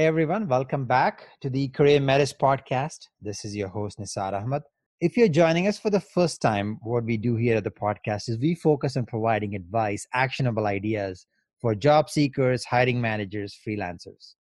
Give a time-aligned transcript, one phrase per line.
[0.00, 3.08] Hey everyone, welcome back to the CareerMetis podcast.
[3.20, 4.62] This is your host Nisar Ahmed.
[5.02, 8.30] If you're joining us for the first time, what we do here at the podcast
[8.30, 11.26] is we focus on providing advice, actionable ideas
[11.60, 14.36] for job seekers, hiring managers, freelancers.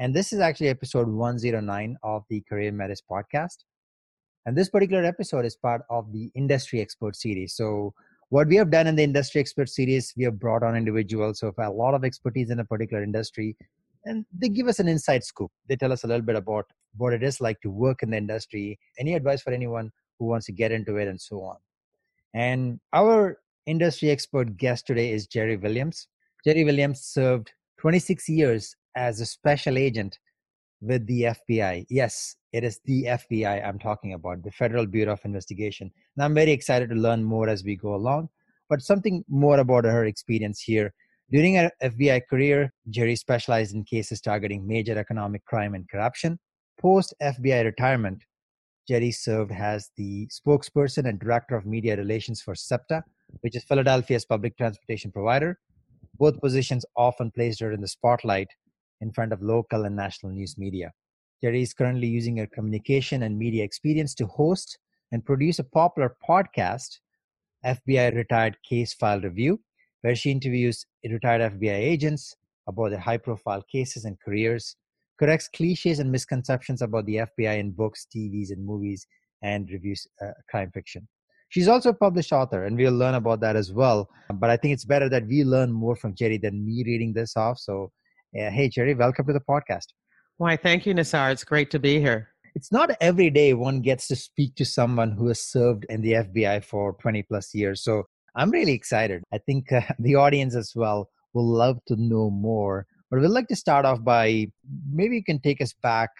[0.00, 3.58] And this is actually episode 109 of the CareerMetis podcast.
[4.44, 7.54] And this particular episode is part of the Industry Expert series.
[7.54, 7.94] So,
[8.30, 11.46] what we have done in the Industry Expert series, we have brought on individuals who
[11.46, 13.56] have a lot of expertise in a particular industry
[14.06, 15.50] and they give us an inside scoop.
[15.68, 16.64] They tell us a little bit about
[16.96, 20.46] what it is like to work in the industry, any advice for anyone who wants
[20.46, 21.56] to get into it, and so on.
[22.32, 26.08] And our industry expert guest today is Jerri Williams.
[26.46, 30.18] Jerri Williams served 26 years as a special agent
[30.80, 31.86] with the FBI.
[31.90, 35.90] Yes, it is the FBI I'm talking about, the Federal Bureau of Investigation.
[36.16, 38.28] And I'm very excited to learn more as we go along.
[38.68, 40.92] But something more about her experience here
[41.30, 46.38] during her FBI career, Jerri specialized in cases targeting major economic crime and corruption.
[46.80, 48.22] Post FBI retirement,
[48.88, 53.02] Jerri served as the spokesperson and director of media relations for SEPTA,
[53.40, 55.58] which is Philadelphia's public transportation provider.
[56.16, 58.48] Both positions often placed her in the spotlight
[59.00, 60.92] in front of local and national news media.
[61.42, 64.78] Jerri is currently using her communication and media experience to host
[65.12, 67.00] and produce a popular podcast,
[67.64, 69.60] FBI Retired Case File Review,
[70.06, 72.36] where she interviews retired FBI agents
[72.68, 74.76] about their high profile cases and careers,
[75.18, 79.04] corrects cliches and misconceptions about the FBI in books, TVs, and movies,
[79.42, 81.08] and reviews uh, crime fiction.
[81.48, 84.08] She's also a published author, and we'll learn about that as well.
[84.32, 87.36] But I think it's better that we learn more from Jerri than me reading this
[87.36, 87.58] off.
[87.58, 87.90] So,
[88.38, 89.86] uh, hey, Jerri, welcome to the podcast.
[90.36, 91.32] Why, thank you, Nisar.
[91.32, 92.28] It's great to be here.
[92.54, 96.12] It's not every day one gets to speak to someone who has served in the
[96.12, 97.82] FBI for 20 plus years.
[97.82, 98.04] So,
[98.36, 99.24] I'm really excited.
[99.32, 102.86] I think uh, the audience as well will love to know more.
[103.10, 104.48] But we'd like to start off by
[104.92, 106.10] maybe you can take us back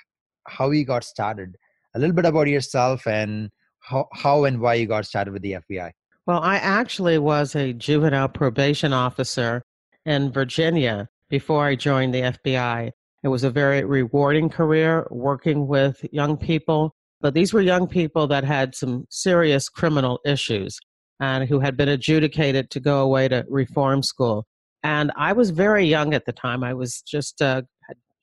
[0.47, 1.57] how you got started,
[1.95, 3.51] a little bit about yourself and
[3.81, 5.91] how, how and why you got started with the FBI.
[6.27, 9.63] Well, I actually was a juvenile probation officer
[10.05, 12.91] in Virginia before I joined the FBI.
[13.23, 18.29] It was a very rewarding career working with young people, but these were young people
[18.29, 20.79] that had some serious criminal issues
[21.21, 24.47] and who had been adjudicated to go away to reform school.
[24.83, 26.63] And I was very young at the time.
[26.63, 27.63] I was just uh,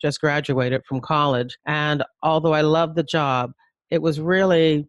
[0.02, 3.52] just graduated from college, and although I loved the job,
[3.90, 4.88] it was really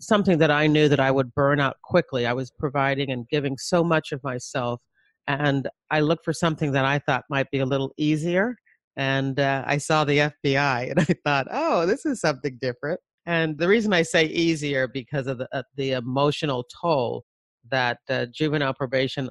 [0.00, 2.26] something that I knew that I would burn out quickly.
[2.26, 4.80] I was providing and giving so much of myself,
[5.26, 8.56] and I looked for something that I thought might be a little easier.
[8.96, 13.00] And uh, I saw the FBI, and I thought, oh, this is something different.
[13.26, 17.24] And the reason I say easier because of the, uh, the emotional toll
[17.70, 17.98] that
[18.32, 19.30] juvenile probation,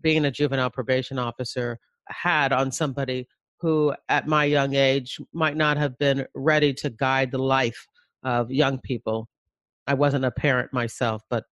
[0.00, 3.26] being a juvenile probation officer, had on somebody
[3.60, 7.86] who, at my young age, might not have been ready to guide the life
[8.22, 9.28] of young people.
[9.86, 11.44] I wasn't a parent myself, but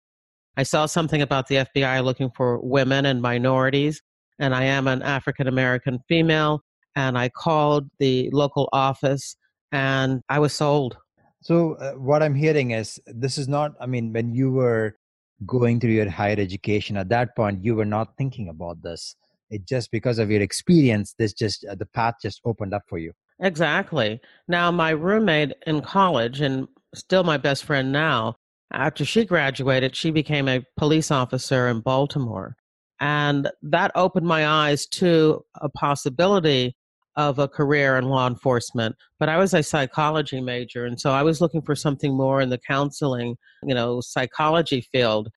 [0.56, 4.02] I saw something about the FBI looking for women and minorities,
[4.38, 6.62] and I am an African American female,
[6.94, 9.36] and I called the local office
[9.72, 10.96] and I was sold.
[11.42, 14.96] So, uh, what I'm hearing is this is not, I mean, when you were
[15.44, 19.16] going through your higher education at that point you were not thinking about this.
[19.50, 22.98] It just because of your experience this just uh, the path just opened up for
[22.98, 23.12] you.
[23.40, 24.20] Exactly.
[24.48, 28.36] Now my roommate in college and still my best friend now
[28.72, 32.56] after she graduated she became a police officer in baltimore.
[32.98, 36.74] And that opened my eyes to a possibility
[37.16, 41.22] of a career in law enforcement but i was a psychology major and so i
[41.22, 45.28] was looking for something more in the counseling you know psychology field.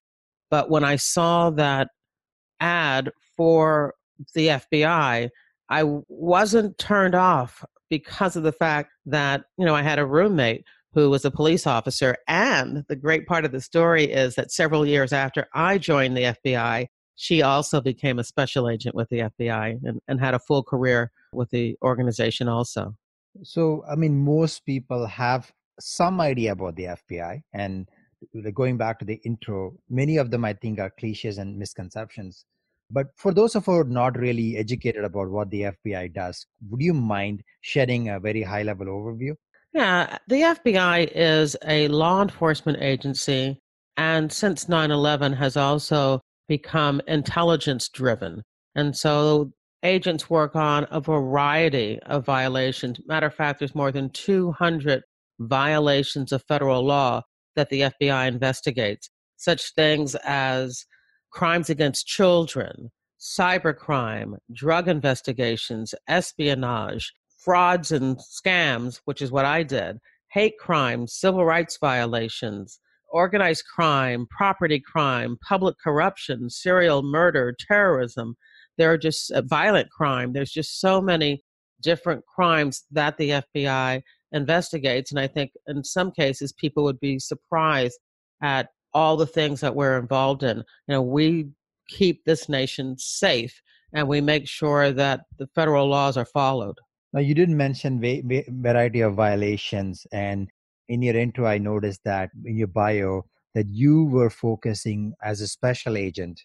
[0.50, 1.88] But when i saw that
[2.58, 3.94] ad for
[4.34, 5.28] the fbi
[5.70, 10.64] i wasn't turned off because of the fact that you know i had a roommate
[10.92, 14.84] who was a police officer and the great part of the story is that several
[14.84, 16.86] years after i joined the fbi
[17.20, 21.12] she also became a special agent with the fbi and, and had a full career
[21.32, 22.96] with the organization also.
[23.42, 27.42] So, I mean, most people have some idea about the FBI.
[27.52, 27.88] And
[28.36, 32.44] uh, going back to the intro, many of them I think are cliches and misconceptions.
[32.90, 36.44] But for those of us who are not really educated about what the FBI does,
[36.68, 39.34] would you mind shedding a very high level overview?
[39.72, 43.60] Yeah, the FBI is a law enforcement agency,
[43.96, 46.20] and since 9 11 has also
[46.50, 48.42] become intelligence driven.
[48.74, 49.52] And so
[49.84, 52.98] agents work on a variety of violations.
[53.06, 55.04] Matter of fact, there's more than 200
[55.38, 57.22] violations of federal law
[57.54, 60.84] that the FBI investigates, such things as
[61.30, 69.98] crimes against children, cybercrime, drug investigations, espionage, frauds and scams, which is what I did,
[70.32, 72.80] hate crimes, civil rights violations,
[73.10, 78.36] organized crime, property crime, public corruption, serial murder, terrorism.
[78.78, 80.32] There are just uh, violent crime.
[80.32, 81.42] There's just so many
[81.82, 84.02] different crimes that the FBI
[84.32, 85.10] investigates.
[85.10, 87.98] And I think in some cases, people would be surprised
[88.42, 90.58] at all the things that we're involved in.
[90.58, 91.48] You know, we
[91.88, 93.60] keep this nation safe
[93.92, 96.76] and we make sure that the federal laws are followed.
[97.12, 100.48] Now, you didn't mention va- va- variety of violations, and
[100.90, 105.46] in your intro, I noticed that in your bio that you were focusing as a
[105.46, 106.42] special agent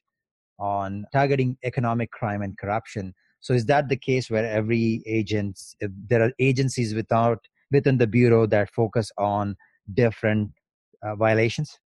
[0.59, 3.13] on targeting economic crime and corruption.
[3.41, 7.39] So, is that the case where every agent, there are agencies without
[7.71, 9.55] within the bureau that focus on
[9.93, 10.51] different
[11.03, 11.79] uh, violations?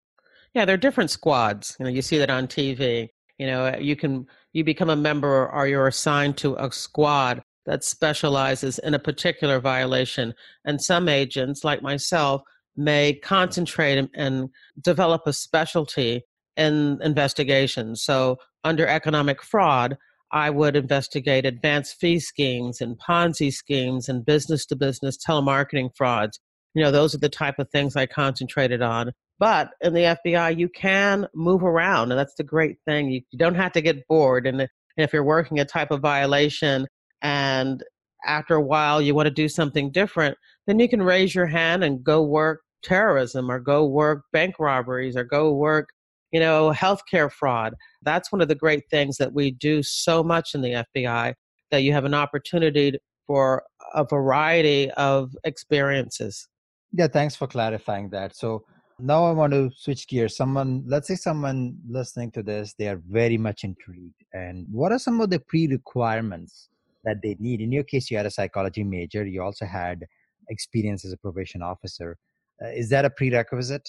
[0.55, 1.77] Yeah, there are different squads.
[1.79, 3.11] You know, you see that on TV.
[3.39, 7.85] You know, you can you become a member or you're assigned to a squad that
[7.85, 10.35] specializes in a particular violation.
[10.65, 12.43] And some agents, like myself,
[12.77, 14.49] may concentrate and
[14.81, 16.23] develop a specialty
[16.57, 18.03] in investigations.
[18.03, 19.97] So, under economic fraud,
[20.33, 26.41] I would investigate advanced fee schemes and Ponzi schemes and business to business telemarketing frauds.
[26.75, 29.13] You know, those are the type of things I concentrated on.
[29.39, 33.11] But in the FBI, you can move around, and that's the great thing.
[33.11, 34.47] You, don't have to get bored.
[34.47, 34.67] And
[34.97, 36.87] if you're working a type of violation
[37.23, 37.83] and
[38.27, 40.37] after a while you want to do something different,
[40.67, 45.17] then you can raise your hand and go work terrorism or go work bank robberies
[45.17, 45.89] or go work,
[46.33, 47.75] you know, healthcare fraud.
[48.03, 51.35] That's one of the great things that we do so much in the FBI
[51.71, 53.63] that you have an opportunity for
[53.95, 56.49] a variety of experiences.
[56.93, 58.37] Yeah, thanks for clarifying that.
[58.37, 58.65] So
[58.99, 60.37] now I want to switch gears.
[60.37, 64.23] Someone, let's say someone listening to this, they are very much intrigued.
[64.33, 66.69] And what are some of the pre requirements
[67.07, 67.63] that they need.
[67.63, 69.25] In your case, you had a psychology major.
[69.25, 70.05] You also had
[70.51, 72.19] experience as a probation officer.
[72.63, 73.89] Uh, is that a prerequisite?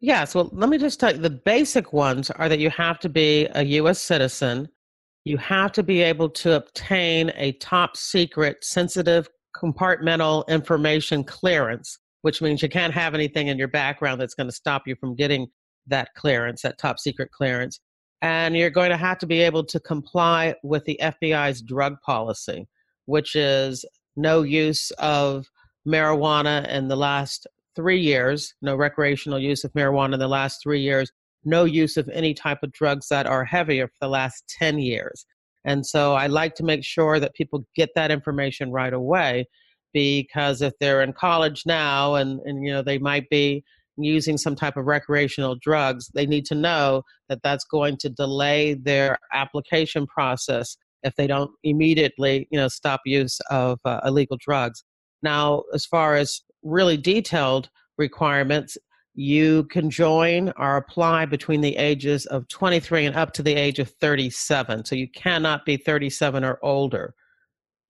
[0.00, 0.34] Yes.
[0.34, 3.48] Well, let me just tell you the basic ones are that you have to be
[3.54, 4.00] a U.S.
[4.00, 4.68] citizen.
[5.24, 12.40] You have to be able to obtain a top secret, sensitive, compartmental information clearance, which
[12.40, 15.48] means you can't have anything in your background that's going to stop you from getting
[15.88, 17.80] that clearance, that top secret clearance
[18.22, 22.66] and you're going to have to be able to comply with the FBI's drug policy,
[23.06, 23.84] which is
[24.16, 25.46] no use of
[25.86, 30.80] marijuana in the last three years, no recreational use of marijuana in the last three
[30.80, 31.12] years,
[31.44, 35.24] no use of any type of drugs that are heavier for the last 10 years.
[35.64, 39.46] And so I like to make sure that people get that information right away
[39.92, 43.64] because if they're in college now and, and you know they might be
[44.04, 48.74] using some type of recreational drugs, they need to know that that's going to delay
[48.74, 54.84] their application process if they don't immediately, you know, stop use of uh, illegal drugs.
[55.22, 58.76] Now, as far as really detailed requirements,
[59.14, 63.80] you can join or apply between the ages of 23 and up to the age
[63.80, 64.84] of 37.
[64.84, 67.14] So you cannot be 37 or older.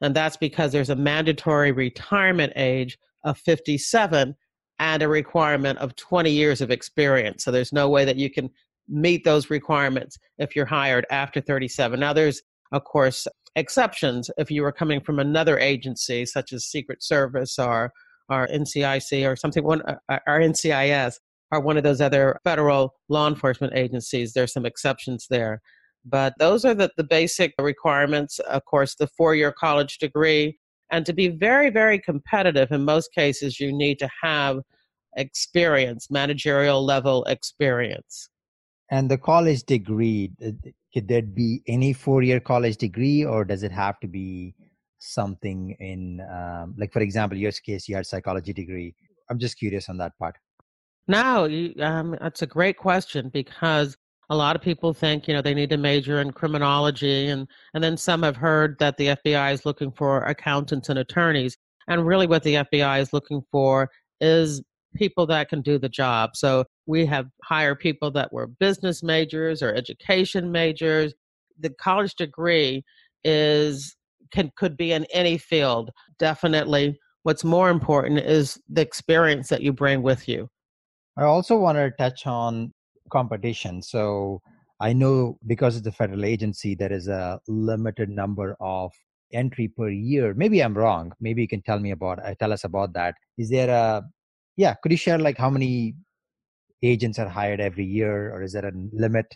[0.01, 4.35] And that's because there's a mandatory retirement age of 57
[4.79, 7.45] and a requirement of 20 years of experience.
[7.45, 8.51] So there's no way that you can
[8.89, 11.99] meet those requirements if you're hired after 37.
[12.01, 12.43] Now, there's,
[12.73, 17.93] of course, exceptions if you were coming from another agency, such as Secret Service or,
[18.29, 21.15] or NCIC or something, one, uh, uh, or NCIS,
[21.51, 24.33] or one of those other federal law enforcement agencies.
[24.33, 25.61] There's some exceptions there.
[26.05, 28.39] But those are the, the basic requirements.
[28.41, 30.59] Of course, the four year college degree,
[30.91, 34.61] and to be very, very competitive, in most cases, you need to have
[35.17, 38.29] experience, managerial level experience.
[38.91, 40.33] And the college degree,
[40.95, 44.55] could there be any four year college degree, or does it have to be
[44.99, 48.95] something in, um, like, for example, your case, you had psychology degree?
[49.29, 50.37] I'm just curious on that part.
[51.07, 51.49] No,
[51.81, 53.97] um, that's a great question because
[54.31, 57.83] a lot of people think you know they need to major in criminology and and
[57.83, 61.57] then some have heard that the FBI is looking for accountants and attorneys
[61.89, 64.63] and really what the FBI is looking for is
[64.97, 66.31] people that can do the job.
[66.35, 71.15] So we have hired people that were business majors or education majors.
[71.61, 72.85] The college degree
[73.25, 73.97] is
[74.33, 75.91] can could be in any field.
[76.19, 80.49] Definitely What's more important is the experience that you bring with you.
[81.19, 82.73] I also want to touch on
[83.09, 83.83] competition.
[83.83, 84.43] So
[84.81, 88.93] I know because it's a federal agency, there is a limited number of
[89.33, 90.35] entry per year.
[90.35, 91.13] Maybe I'm wrong.
[91.21, 93.15] Maybe you can tell me about uh, tell us about that.
[93.37, 94.05] Is there a
[94.57, 94.75] yeah?
[94.83, 95.95] Could you share like how many
[96.83, 99.27] agents are hired every year, or is there a limit?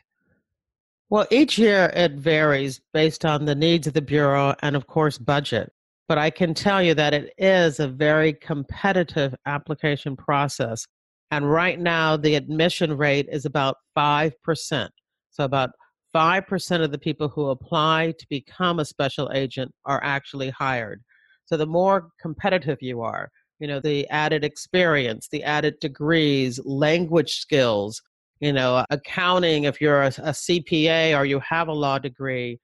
[1.11, 5.19] Well, each year it varies based on the needs of the bureau and, of course,
[5.19, 5.71] budget.
[6.09, 10.87] But I can tell you that it is a very competitive application process.
[11.33, 14.89] And right now, the admission rate is about 5%.
[15.31, 15.71] So, about
[16.15, 21.03] 5% of the people who apply to become a special agent are actually hired.
[21.47, 27.39] So, the more competitive you are, you know, the added experience, the added degrees, language
[27.39, 28.03] skills,
[28.41, 32.59] you know, accounting, if you're a, a CPA or you have a law degree,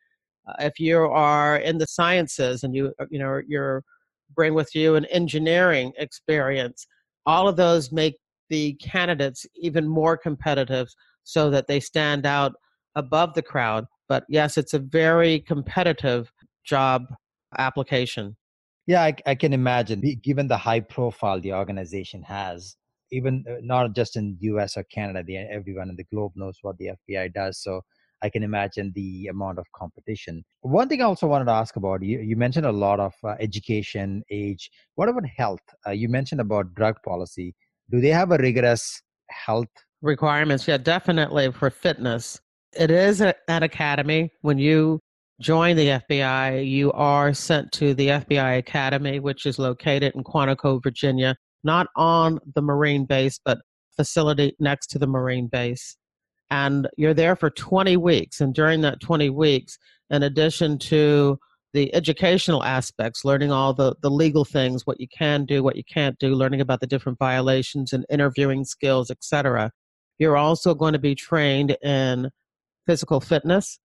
[0.46, 3.82] uh, if you are in the sciences and you, uh, you know, you're
[4.37, 6.87] bring with you an engineering experience,
[7.25, 8.16] all of those make
[8.49, 10.88] the candidates even more competitive
[11.25, 12.55] so that they stand out
[12.95, 13.87] above the crowd.
[14.09, 16.33] But yes, it's a very competitive
[16.64, 17.07] job
[17.57, 18.37] application.
[18.87, 22.76] Yeah, I, I can imagine, given the high profile the organization has,
[23.12, 26.78] even uh, not just in US or Canada, the, everyone in the globe knows what
[26.78, 27.62] the FBI does.
[27.62, 27.83] So
[28.23, 30.45] I can imagine the amount of competition.
[30.62, 33.35] One thing I also wanted to ask about you, you mentioned a lot of uh,
[33.38, 34.71] education, age.
[34.97, 35.61] What about health?
[35.87, 37.55] Uh, you mentioned about drug policy.
[37.90, 39.68] Do they have a rigorous health
[40.02, 40.68] requirements?
[40.68, 42.40] Yeah, definitely for fitness.
[42.78, 44.30] It is an academy.
[44.42, 45.00] When you
[45.40, 50.83] join the FBI, you are sent to the FBI Academy, which is located in Quantico,
[50.83, 53.59] Virginia, not on the Marine base, but
[53.97, 55.97] facility next to the Marine base.
[56.50, 58.40] And you're there for 20 weeks.
[58.40, 59.78] And during that 20 weeks,
[60.11, 61.38] in addition to
[61.78, 65.85] the educational aspects, learning all the, the legal things, what you can do, what you
[65.85, 69.70] can't do, learning about the different violations and interviewing skills, etc.
[70.18, 72.30] You're also going to be trained in
[72.85, 73.78] physical fitness,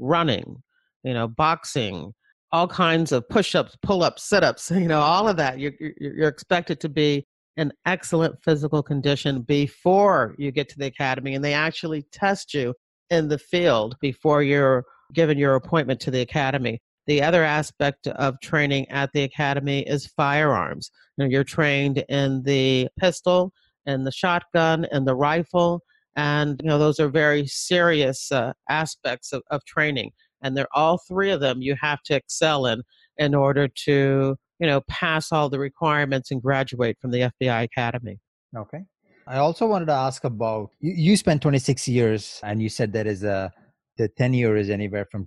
[0.00, 0.56] running,
[1.04, 2.14] you know, boxing,
[2.50, 5.60] all kinds of push-ups, pull-ups, sit-ups, you know, all of that.
[5.60, 11.36] You're, you're expected to be in excellent physical condition before you get to the academy,
[11.36, 12.74] and they actually test you
[13.08, 14.84] in the field before you're
[15.14, 16.80] given your appointment to the academy.
[17.06, 20.90] The other aspect of training at the academy is firearms.
[21.16, 23.52] You know, you're trained in the pistol
[23.86, 25.82] and the shotgun and the rifle,
[26.16, 30.10] and you know those are very serious uh, aspects of, of training.
[30.42, 32.82] And they're all three of them you have to excel in
[33.16, 38.18] in order to you know pass all the requirements and graduate from the FBI Academy.
[38.56, 38.84] Okay.
[39.28, 43.06] I also wanted to ask about you, you spent 26 years and you said that
[43.06, 43.52] is a
[43.96, 45.26] the tenure is anywhere from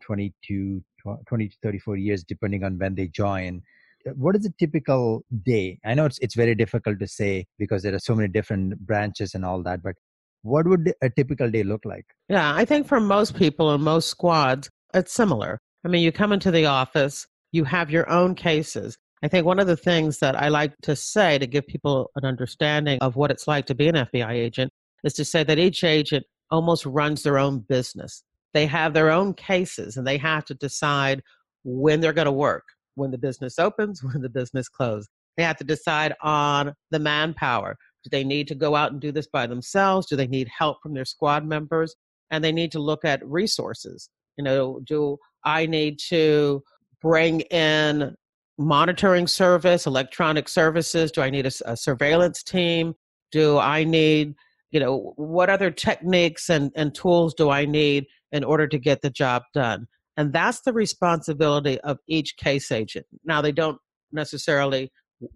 [1.03, 3.61] 20 to 20 to 34 years depending on when they join.
[4.07, 5.79] Uh, what is a typical day?
[5.85, 9.33] I know it's it's very difficult to say because there are so many different branches
[9.33, 9.95] and all that but
[10.41, 12.05] what would a typical day look like?
[12.29, 15.59] Yeah i think for most people and most squads it's similar.
[15.85, 18.95] I mean you come into the office you have your own cases.
[19.21, 22.25] I think one of the things that i like to say to give people an
[22.25, 24.71] understanding of what it's like to be an fbi agent
[25.03, 29.33] is to say that each agent almost runs their own business they have their own
[29.33, 31.21] cases and they have to decide
[31.63, 32.63] when they're going to work
[32.95, 35.09] when the business opens when the business closes.
[35.37, 37.77] They have to decide on the manpower.
[38.03, 40.07] Do they need to go out and do this by themselves?
[40.07, 41.95] Do they need help from their squad members?
[42.31, 44.09] And they need to look at resources.
[44.37, 46.63] You know do i need to
[47.01, 48.15] bring in
[48.57, 51.11] monitoring service electronic services?
[51.11, 52.93] Do i need a, a surveillance team?
[53.31, 54.35] Do i need
[54.71, 59.01] you know what other techniques and, and tools do i need in order to get
[59.01, 59.87] the job done.
[60.17, 63.05] And that's the responsibility of each case agent.
[63.23, 63.77] Now, they don't
[64.11, 64.91] necessarily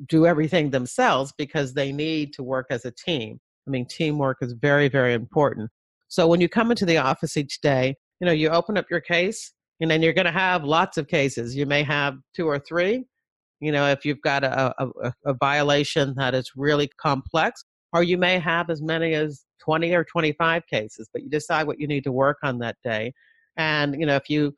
[0.07, 3.39] do everything themselves because they need to work as a team.
[3.67, 5.69] I mean, teamwork is very, very important.
[6.07, 9.01] So when you come into the office each day, you know, you open up your
[9.01, 11.55] case and then you're going to have lots of cases.
[11.55, 13.05] You may have two or three.
[13.59, 18.17] You know, if you've got a, a, a violation that is really complex, or you
[18.17, 22.03] may have as many as 20 or 25 cases, but you decide what you need
[22.03, 23.13] to work on that day.
[23.55, 24.53] And, you know, if you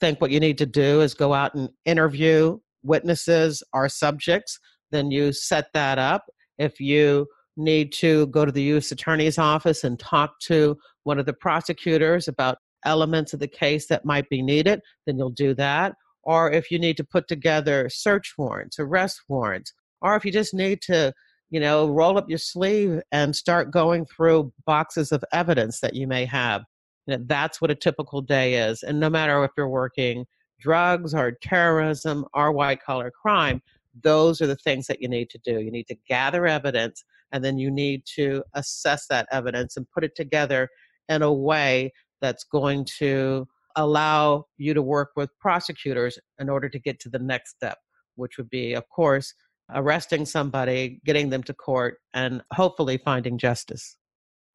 [0.00, 4.58] think what you need to do is go out and interview witnesses or subjects,
[4.90, 6.24] then you set that up.
[6.58, 8.90] If you need to go to the U.S.
[8.90, 14.04] Attorney's Office and talk to one of the prosecutors about elements of the case that
[14.04, 15.94] might be needed, then you'll do that.
[16.22, 19.72] Or if you need to put together search warrants, arrest warrants,
[20.02, 21.12] or if you just need to
[21.50, 26.06] you know, roll up your sleeve and start going through boxes of evidence that you
[26.06, 26.62] may have.
[27.06, 28.82] You know, that's what a typical day is.
[28.82, 30.26] And no matter if you're working
[30.58, 33.62] drugs or terrorism or white collar crime,
[34.02, 35.60] those are the things that you need to do.
[35.60, 40.04] You need to gather evidence and then you need to assess that evidence and put
[40.04, 40.68] it together
[41.08, 46.78] in a way that's going to allow you to work with prosecutors in order to
[46.78, 47.78] get to the next step,
[48.16, 49.34] which would be, of course,
[49.72, 53.96] arresting somebody, getting them to court, and hopefully finding justice.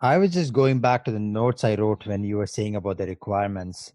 [0.01, 2.97] I was just going back to the notes I wrote when you were saying about
[2.97, 3.93] the requirements.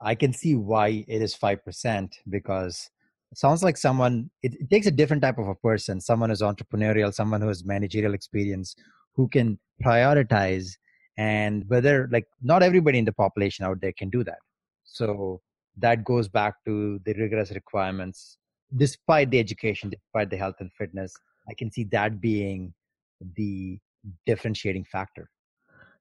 [0.00, 2.88] I can see why it is 5% because
[3.32, 6.42] it sounds like someone, it, it takes a different type of a person, someone who's
[6.42, 8.76] entrepreneurial, someone who has managerial experience,
[9.16, 10.76] who can prioritize
[11.18, 14.38] and whether like not everybody in the population out there can do that
[14.84, 15.40] so
[15.76, 18.38] that goes back to the rigorous requirements
[18.76, 21.12] despite the education despite the health and fitness
[21.48, 22.72] i can see that being
[23.36, 23.78] the
[24.26, 25.28] differentiating factor.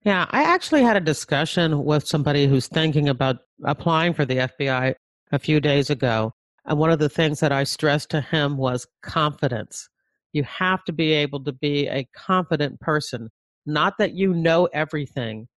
[0.03, 4.93] Yeah i actually had a discussion with somebody who's thinking about applying for the fbi
[5.31, 6.33] a few days ago
[6.67, 9.89] and one of the things that i stressed to him was confidence.
[10.33, 13.29] You have to be able to be a confident person.
[13.65, 15.47] Not that you know everything,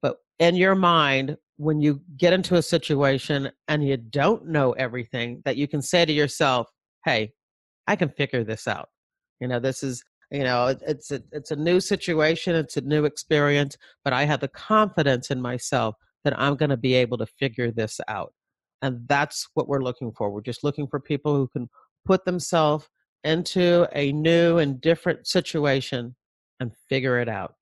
[0.00, 5.42] but in your mind, when you get into a situation and you don't know everything,
[5.44, 6.68] that you can say to yourself,
[7.04, 7.32] hey,
[7.86, 8.88] I can figure this out.
[9.40, 13.04] You know, this is, you know, it's a, it's a new situation, it's a new
[13.04, 15.94] experience, but I have the confidence in myself
[16.24, 18.34] that I'm going to be able to figure this out.
[18.82, 20.30] And that's what we're looking for.
[20.30, 21.68] We're just looking for people who can
[22.04, 22.88] put themselves
[23.24, 26.14] into a new and different situation
[26.60, 27.54] and figure it out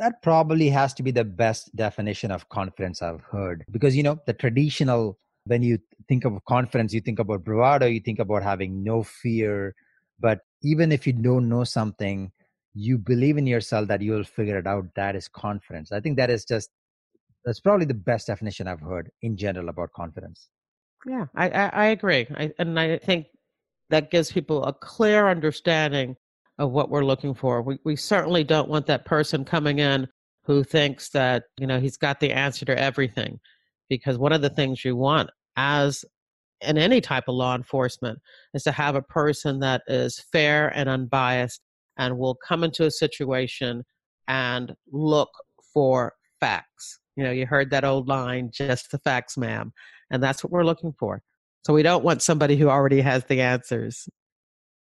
[0.00, 3.64] that probably has to be the best definition of confidence I've heard.
[3.70, 5.78] Because, you know, the traditional, when you
[6.08, 9.74] think of confidence, you think about bravado, you think about having no fear.
[10.18, 12.32] But even if you don't know something,
[12.72, 14.86] you believe in yourself that you'll figure it out.
[14.96, 15.92] That is confidence.
[15.92, 16.70] I think that is just,
[17.44, 20.48] that's probably the best definition I've heard in general about confidence.
[21.06, 22.26] Yeah, I, I, I agree.
[22.34, 23.26] I, and I think
[23.90, 26.16] that gives people a clear understanding
[26.60, 27.62] of what we're looking for.
[27.62, 30.06] We, we certainly don't want that person coming in
[30.44, 33.40] who thinks that, you know, he's got the answer to everything.
[33.88, 36.04] Because one of the things you want as
[36.60, 38.18] in any type of law enforcement
[38.52, 41.62] is to have a person that is fair and unbiased
[41.98, 43.82] and will come into a situation
[44.28, 45.30] and look
[45.72, 46.98] for facts.
[47.16, 49.72] You know, you heard that old line, just the facts, ma'am.
[50.10, 51.22] And that's what we're looking for.
[51.66, 54.08] So we don't want somebody who already has the answers.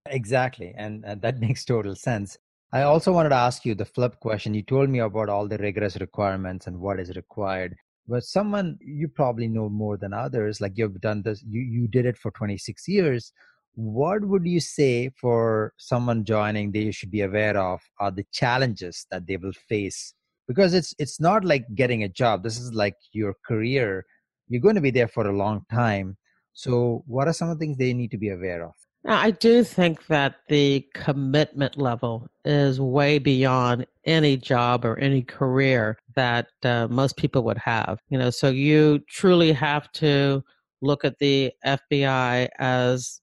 [0.08, 0.74] Exactly.
[0.78, 2.38] And, and that makes total sense.
[2.74, 4.54] I also wanted to ask you the flip question.
[4.54, 7.76] You told me about all the rigorous requirements and what is required.
[8.08, 12.06] But someone you probably know more than others, like you've done this, you, you did
[12.06, 13.32] it for 26 years.
[13.74, 19.06] What would you say for someone joining they should be aware of are the challenges
[19.12, 20.14] that they will face?
[20.48, 22.44] Because it's it's not like getting a job.
[22.44, 24.06] This is like your career.
[24.48, 26.18] You're going to be there for a long time.
[26.54, 28.74] So what are some of the things they need to be aware of?
[29.08, 35.98] I do think that the commitment level is way beyond any job or any career
[36.16, 38.00] that uh, most people would have.
[38.10, 40.44] You know, so you truly have to
[40.82, 43.22] look at the FBI as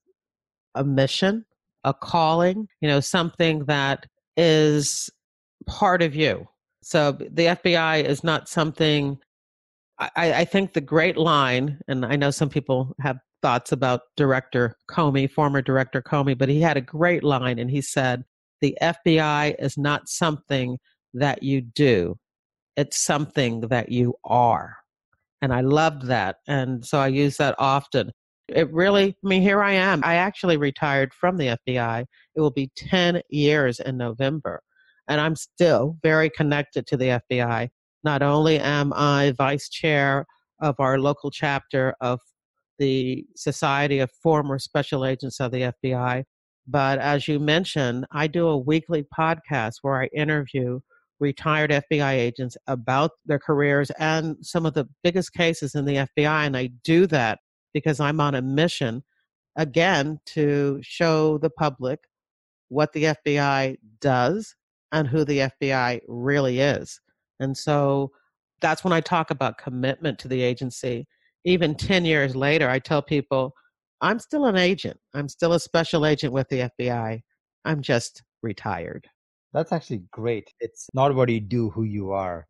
[0.75, 1.45] a mission,
[1.83, 4.05] a calling, you know, something that
[4.37, 5.09] is
[5.67, 6.47] part of you.
[6.81, 9.17] So the FBI is not something
[9.99, 14.75] I, I, think the great line, and I know some people have thoughts about director
[14.89, 18.23] Comey, former director Comey, but he had a great line and he said,
[18.61, 20.79] The FBI is not something
[21.13, 22.17] that you do,
[22.75, 24.77] it's something that you are.
[25.43, 26.37] And I loved that.
[26.47, 28.11] And so I use that often.
[28.47, 30.01] It really, I mean, here I am.
[30.03, 32.05] I actually retired from the FBI.
[32.35, 34.61] It will be 10 years in November.
[35.09, 37.69] And I'm still very connected to the FBI.
[38.05, 40.25] Not only am I vice chair
[40.61, 42.19] of our local chapter of
[42.79, 46.23] the Society of Former Special Agents of the FBI.
[46.67, 50.79] But as you mentioned, I do a weekly podcast where I interview
[51.19, 56.45] retired FBI agents about their careers and some of the biggest cases in the FBI.
[56.45, 57.39] And I do that
[57.73, 59.03] because I'm on a mission,
[59.55, 61.99] again, to show the public
[62.69, 64.55] what the FBI does
[64.91, 66.99] and who the FBI really is.
[67.39, 68.11] And so
[68.61, 71.07] that's when I talk about commitment to the agency
[71.45, 73.53] even 10 years later, I tell people,
[74.01, 74.99] I'm still an agent.
[75.13, 77.21] I'm still a special agent with the FBI.
[77.65, 79.07] I'm just retired.
[79.53, 80.51] That's actually great.
[80.59, 82.47] It's not what you do, who you are.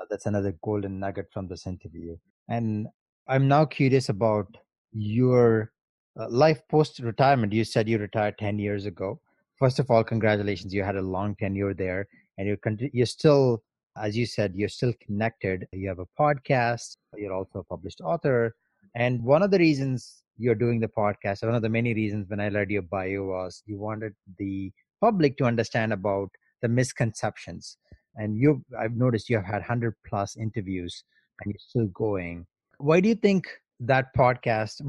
[0.00, 2.16] Uh, that's another golden nugget from this interview.
[2.48, 2.88] And
[3.28, 4.56] I'm now curious about
[4.92, 5.72] your
[6.18, 7.52] uh, life post retirement.
[7.52, 9.20] You said you retired 10 years ago.
[9.58, 10.72] First of all, congratulations.
[10.72, 12.06] You had a long tenure there
[12.38, 12.58] and you're,
[12.92, 13.62] you're still
[14.00, 15.66] as you said, you're still connected.
[15.72, 18.54] You have a podcast, you're also a published author.
[18.94, 22.40] And one of the reasons you're doing the podcast, one of the many reasons when
[22.40, 26.28] I read your bio was you wanted the public to understand about
[26.62, 27.78] the misconceptions.
[28.16, 31.04] And you, I've noticed you have had 100 plus interviews
[31.40, 32.46] and you're still going.
[32.78, 33.48] Why do you think
[33.80, 34.80] that podcast?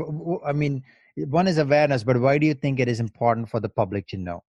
[0.45, 0.83] I mean,
[1.15, 4.17] one is awareness, but why do you think it is important for the public to
[4.17, 4.43] know?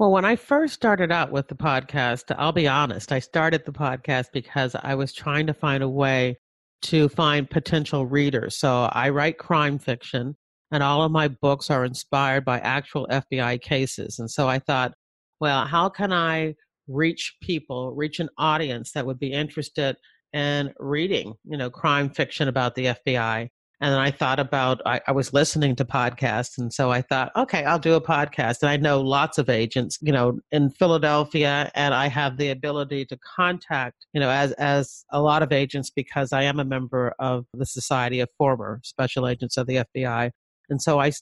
[0.00, 3.72] Well, when I first started out with the podcast, I'll be honest, I started the
[3.72, 6.38] podcast because I was trying to find a way
[6.84, 8.56] to find potential readers.
[8.56, 10.38] So I write crime fiction,
[10.70, 14.18] and all of my books are inspired by actual FBI cases.
[14.18, 14.94] And so I thought,
[15.38, 16.54] well, how can I
[16.88, 19.96] reach people, reach an audience that would be interested
[20.32, 23.50] in reading, you know, crime fiction about the FBI?
[23.82, 26.58] And I thought about, I, I, was listening to podcasts.
[26.58, 28.58] And so I thought, okay, I'll do a podcast.
[28.60, 33.06] And I know lots of agents, you know, in Philadelphia, and I have the ability
[33.06, 37.14] to contact, you know, as, as a lot of agents because I am a member
[37.18, 40.30] of the Society of Former Special Agents of the FBI.
[40.68, 41.12] And so I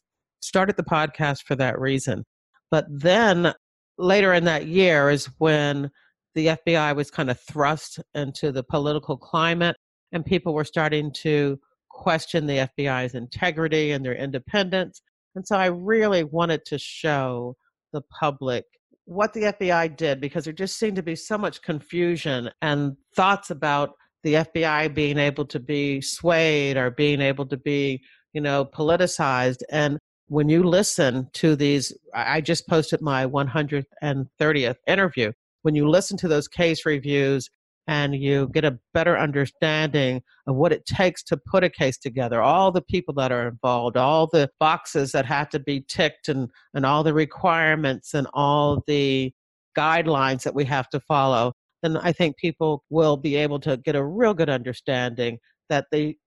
[0.40, 2.24] started the podcast for that reason.
[2.72, 3.54] But then
[3.98, 5.90] later in that year is when
[6.34, 9.76] the FBI was kind of thrust into the political climate
[10.12, 11.58] and people were starting to
[11.98, 15.02] question the FBI's integrity and their independence.
[15.34, 17.56] And so I really wanted to show
[17.92, 18.64] the public
[19.04, 23.50] what the FBI did because there just seemed to be so much confusion and thoughts
[23.50, 23.90] about
[24.22, 29.62] the FBI being able to be swayed or being able to be, you know, politicized.
[29.70, 35.32] And when you listen to these, I just posted my 130th interview.
[35.62, 37.48] When you listen to those case reviews
[37.88, 42.42] and you get a better understanding of what it takes to put a case together,
[42.42, 46.50] all the people that are involved, all the boxes that have to be ticked, and,
[46.74, 49.32] and all the requirements and all the
[49.76, 53.96] guidelines that we have to follow, then I think people will be able to get
[53.96, 55.38] a real good understanding
[55.70, 56.18] that they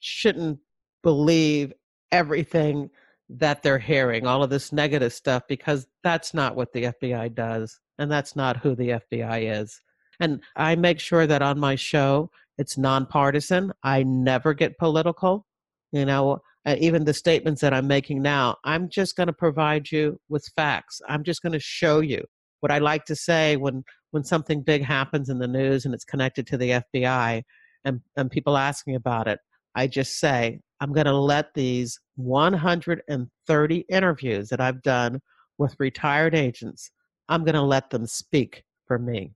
[0.00, 0.58] shouldn't
[1.02, 1.72] believe
[2.12, 2.90] everything
[3.30, 7.80] that they're hearing, all of this negative stuff, because that's not what the FBI does,
[7.98, 9.80] and that's not who the FBI is.
[10.20, 13.72] And I make sure that on my show, it's nonpartisan.
[13.82, 15.46] I never get political.
[15.92, 19.90] You know, uh, even the statements that I'm making now, I'm just going to provide
[19.90, 21.00] you with facts.
[21.08, 22.24] I'm just going to show you
[22.60, 26.04] what I like to say when when something big happens in the news and it's
[26.04, 27.42] connected to the FBI
[27.84, 29.38] and, and people ask me about it.
[29.74, 35.20] I just say, I'm going to let these 130 interviews that I've done
[35.58, 36.90] with retired agents,
[37.28, 39.34] I'm going to let them speak for me.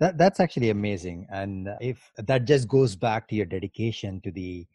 [0.00, 1.26] That, that's actually amazing.
[1.30, 4.66] And if that just goes back to your dedication to the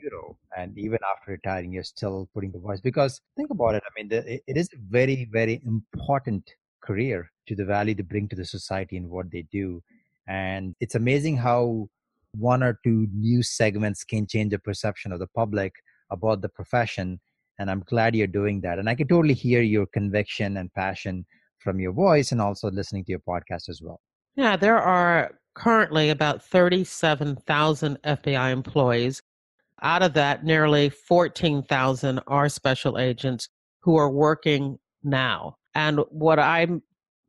[0.00, 3.82] bureau, and even after retiring, you're still putting the voice, because think about it.
[3.84, 6.48] I mean, the, it is a very, very important
[6.82, 9.82] career to the value they bring to the society and what they do.
[10.28, 11.88] And it's amazing how
[12.36, 15.72] one or two news segments can change the perception of the public
[16.10, 17.18] about the profession.
[17.58, 18.78] And I'm glad you're doing that.
[18.78, 21.26] And I can totally hear your conviction and passion
[21.58, 24.00] from your voice and also listening to your podcast as well.
[24.40, 29.20] Yeah, there are currently about 37,000 FBI employees.
[29.82, 33.50] Out of that, nearly 14,000 are special agents
[33.80, 35.56] who are working now.
[35.74, 36.68] And what I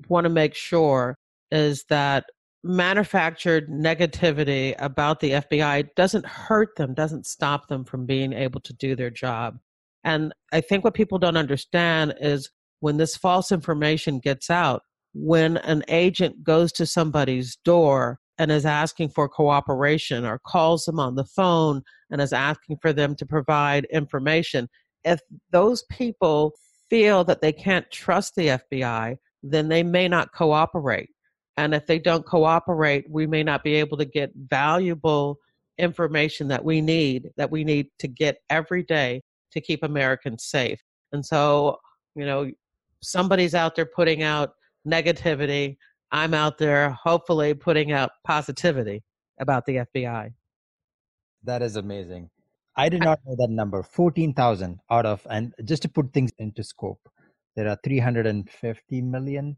[0.07, 1.17] want to make sure
[1.51, 2.27] is that
[2.63, 8.71] manufactured negativity about the FBI doesn't hurt them, doesn't stop them from being able to
[8.71, 9.59] do their job.
[10.05, 15.57] And I think what people don't understand is when this false information gets out, when
[15.57, 21.15] an agent goes to somebody's door and is asking for cooperation or calls them on
[21.15, 24.67] the phone and is asking for them to provide information,
[25.03, 25.19] if
[25.51, 26.53] those people
[26.89, 31.09] feel that they can't trust the FBI, then they may not cooperate.
[31.57, 35.37] And if they don't cooperate, we may not be able to get valuable
[35.77, 39.21] information that we need, that we need to get every day
[39.51, 40.79] to keep Americans safe.
[41.11, 41.77] And so,
[42.15, 42.49] you know,
[43.01, 44.51] somebody's out there putting out
[44.87, 45.77] negativity.
[46.11, 49.03] I'm out there hopefully putting out positivity
[49.39, 50.31] about the FBI.
[51.43, 52.29] That is amazing.
[52.77, 56.63] I did not know that number 14,000 out of, and just to put things into
[56.63, 57.01] scope,
[57.55, 59.57] there are 350 million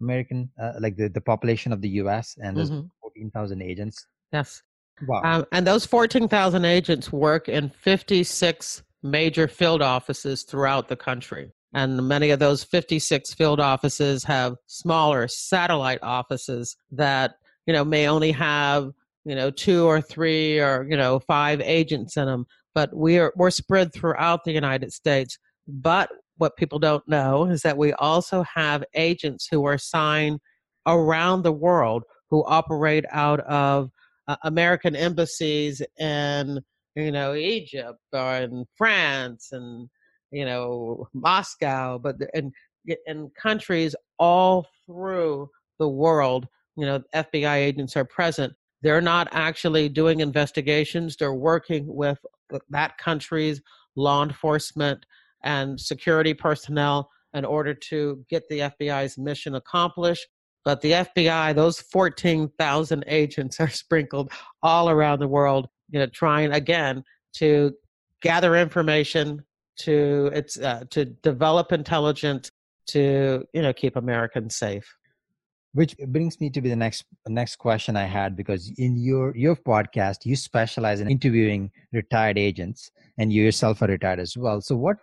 [0.00, 2.86] American, uh, like the, the population of the US, and there's mm-hmm.
[3.02, 4.06] 14,000 agents.
[4.32, 4.62] Yes.
[5.08, 5.22] Wow.
[5.24, 11.50] Um, and those 14,000 agents work in 56 major field offices throughout the country.
[11.74, 17.34] And many of those 56 field offices have smaller satellite offices that,
[17.66, 18.90] you know, may only have,
[19.24, 22.46] you know, two or three or, you know, five agents in them.
[22.74, 25.38] But we are, we're spread throughout the United States.
[25.66, 30.40] But what people don't know is that we also have agents who are assigned
[30.86, 33.90] around the world who operate out of
[34.28, 36.60] uh, American embassies in
[36.96, 39.88] you know, Egypt or in France and,
[40.34, 42.52] you know, Moscow, but in,
[43.06, 48.52] in countries all through the world, you know, FBI agents are present.
[48.82, 51.16] They're not actually doing investigations.
[51.16, 52.18] They're working with
[52.68, 53.62] that country's
[53.96, 55.06] law enforcement
[55.44, 60.26] and security personnel in order to get the FBI's mission accomplished.
[60.64, 66.52] But the FBI, those 14,000 agents are sprinkled all around the world, you know, trying
[66.52, 67.72] again to
[68.22, 69.44] gather information,
[69.78, 72.50] to it's uh, to develop intelligence,
[72.88, 74.86] to you know keep Americans safe.
[75.72, 79.56] Which brings me to be the next next question I had because in your your
[79.56, 84.60] podcast you specialize in interviewing retired agents and you yourself are retired as well.
[84.60, 84.98] So what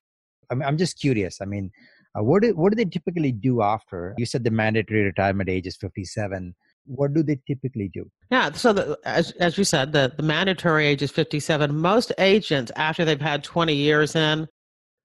[0.49, 1.41] I'm I'm just curious.
[1.41, 1.71] I mean,
[2.17, 4.13] uh, what do, what do they typically do after?
[4.17, 6.53] You said the mandatory retirement age is 57.
[6.85, 8.09] What do they typically do?
[8.31, 11.75] Yeah, so the, as as you said, the the mandatory age is 57.
[11.75, 14.47] Most agents after they've had 20 years in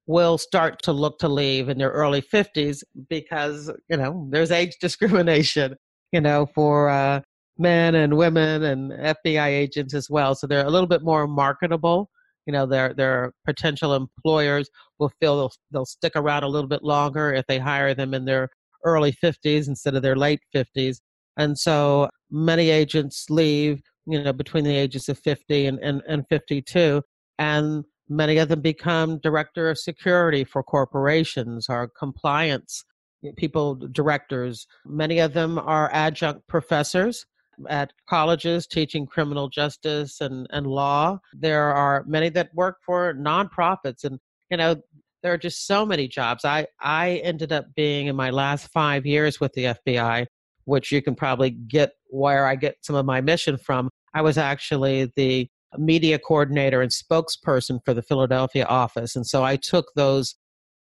[0.07, 4.77] will start to look to leave in their early 50s because you know there's age
[4.81, 5.77] discrimination
[6.13, 7.21] you know for uh,
[7.59, 10.35] men and women and fbi agents as well.
[10.35, 12.11] So they're a little bit more marketable.
[12.47, 16.85] You know their their potential employers will feel they'll, they'll stick around a little bit
[16.85, 18.49] longer if they hire them in their
[18.85, 20.99] early 50s instead of their late 50s
[21.37, 26.25] and so many agents leave you know between the ages of 50 and, and, and
[26.29, 27.03] 52
[27.39, 32.85] and Many of them become director of security for corporations or compliance
[33.25, 34.67] eh, people, directors.
[34.85, 37.27] Many of them are adjunct professors
[37.69, 41.19] at colleges teaching criminal justice and, and law.
[41.33, 44.19] There are many that work for nonprofits and
[44.51, 44.77] you know
[45.23, 46.45] there are just so many jobs.
[46.45, 50.27] I, I ended up being in my last five years with the FBI,
[50.67, 53.89] which you can probably get where I get some of my mission from.
[54.15, 59.17] I was actually the media coordinator and spokesperson for the Philadelphia office.
[59.17, 60.35] And so I took those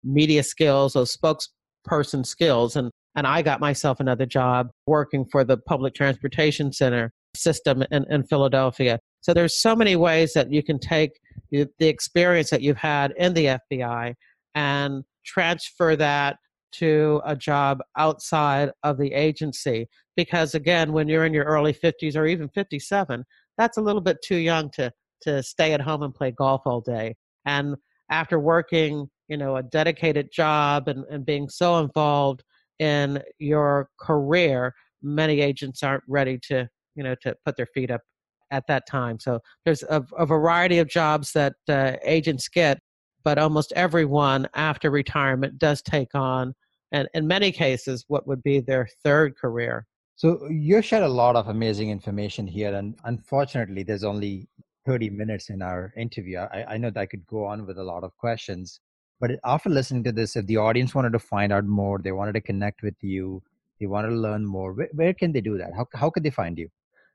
[0.03, 5.58] media skills, those spokesperson skills, and, and I got myself another job working for the
[5.58, 8.99] Public Transportation Center system in, in Philadelphia.
[9.21, 11.12] So there's so many ways that you can take
[11.51, 14.13] the experience that you've had in the FBI
[14.53, 16.38] and transfer that
[16.73, 19.88] to a job outside of the agency.
[20.15, 23.23] Because again, when you're in your early 50s or even 57,
[23.57, 24.91] that's a little bit too young to
[25.21, 27.15] to stay at home and play golf all day.
[27.45, 27.75] And
[28.11, 32.43] after working, you know, a dedicated job and, and being so involved
[32.79, 38.01] in your career, many agents aren't ready to, you know, to put their feet up
[38.51, 39.19] at that time.
[39.19, 42.79] So there's a, a variety of jobs that uh, agents get,
[43.23, 46.53] but almost everyone after retirement does take on,
[46.91, 49.87] and in many cases, what would be their third career.
[50.17, 54.47] So you shared a lot of amazing information here, and unfortunately, there's only
[54.86, 56.38] 30 minutes in our interview.
[56.39, 58.80] I, I know that I could go on with a lot of questions,
[59.19, 62.34] but after listening to this, if the audience wanted to find out more, they wanted
[62.34, 63.43] to connect with you,
[63.80, 65.73] they wanted to learn more, where, where can they do that?
[65.75, 66.69] How, how could they find you?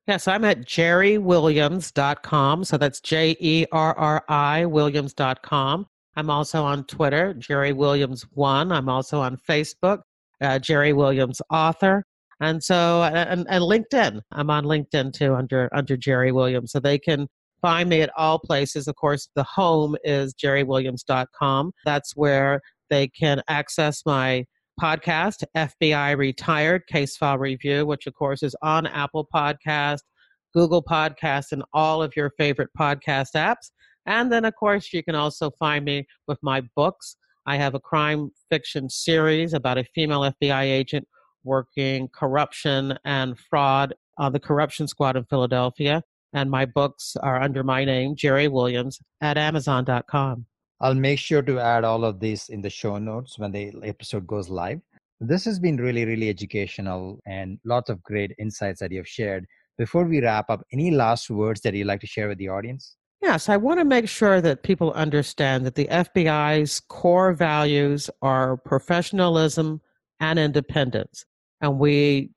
[0.06, 2.64] Yes, I'm at jerriwilliams.com.
[2.64, 5.86] So that's J E R R I Williams.com.
[6.16, 8.72] I'm also on Twitter, Jerri Williams One.
[8.72, 10.02] I'm also on Facebook,
[10.40, 12.04] uh, Jerri Williams Author
[12.40, 16.98] and so and, and linkedin i'm on linkedin too under under Jerri williams so they
[16.98, 17.26] can
[17.62, 18.88] find me at all places.
[18.88, 21.72] Of course the home is jerriwilliams.com.
[21.84, 24.44] that's where they can access my
[24.80, 29.98] podcast fbi retired case file review which of course is on apple podcast
[30.54, 33.70] google podcast and all of your favorite podcast apps.
[34.06, 37.16] And then of course you can also find me with my books.
[37.46, 41.06] I have a crime fiction series about a female fbi agent
[41.44, 46.02] working corruption and fraud on the corruption squad in Philadelphia.
[46.32, 50.46] And my books are under my name, Jerri Williams, at Amazon.com.
[50.80, 54.26] I'll make sure to add all of these in the show notes when the episode
[54.26, 54.80] goes live.
[55.20, 59.46] This has been really, really educational and lots of great insights that you've shared.
[59.76, 62.96] Before we wrap up, any last words that you'd like to share with the audience?
[63.20, 68.56] Yes, I want to make sure that people understand that the FBI's core values are
[68.56, 69.82] professionalism
[70.20, 71.26] and independence
[71.60, 72.30] and we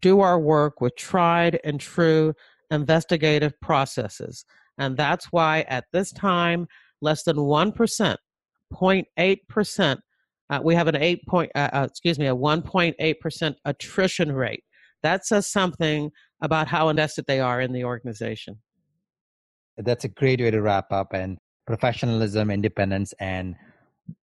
[0.00, 2.34] do our work with tried and true
[2.70, 4.44] investigative processes.
[4.78, 6.66] And that's why at this time,
[7.00, 8.16] less than 1%,
[8.72, 9.98] 0.8%,
[10.50, 14.64] uh, we have an 8 point, uh, uh, excuse me, a 1.8% attrition rate.
[15.02, 18.58] That says something about how invested they are in the organization.
[19.78, 23.56] That's a great way to wrap up and professionalism, independence, and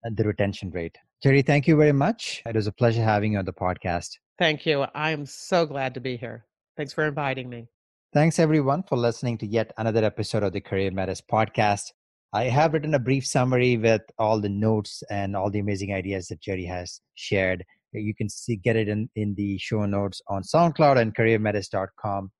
[0.04, 0.96] the retention rate.
[1.22, 2.42] Jerri, thank you very much.
[2.46, 4.16] It was a pleasure having you on the podcast.
[4.38, 4.86] Thank you.
[4.94, 6.46] I'm so glad to be here.
[6.78, 7.68] Thanks for inviting me.
[8.14, 11.92] Thanks everyone for listening to yet another episode of the CareerMetis podcast.
[12.32, 16.28] I have written a brief summary with all the notes and all the amazing ideas
[16.28, 17.66] that Jerri has shared.
[17.92, 22.30] You can see get it in, in the show notes on SoundCloud and careermetis.com.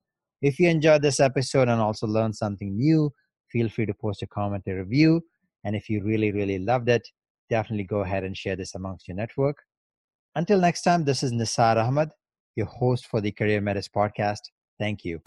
[0.40, 3.12] If you enjoyed this episode and also learned something new,
[3.52, 5.20] feel free to post a comment or review.
[5.64, 7.06] And if you really, really loved it,
[7.50, 9.58] definitely go ahead and share this amongst your network.
[10.36, 12.10] Until next time, this is Nisar Ahmed,
[12.56, 14.40] your host for the CareerMetis podcast.
[14.78, 15.20] Thank you.